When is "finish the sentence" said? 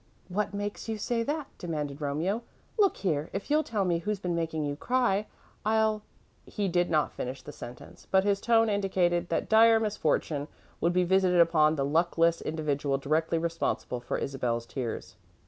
7.13-8.07